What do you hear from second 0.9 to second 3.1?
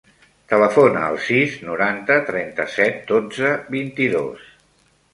al sis, noranta, trenta-set,